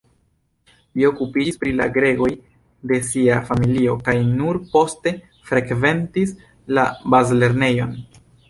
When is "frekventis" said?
5.51-6.37